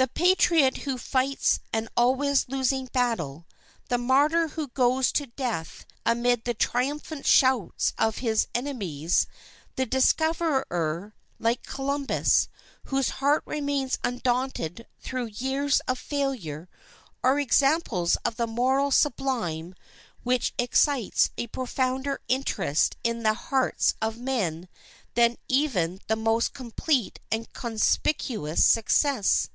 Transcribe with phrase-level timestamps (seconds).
[0.00, 3.46] The patriot who fights an always losing battle,
[3.90, 9.26] the martyr who goes to death amid the triumphant shouts of his enemies,
[9.76, 12.48] the discoverer, like Columbus,
[12.84, 16.70] whose heart remains undaunted through years of failure,
[17.22, 19.74] are examples of the moral sublime
[20.22, 24.66] which excites a profounder interest in the hearts of men
[25.12, 29.50] than even the most complete and conspicuous success.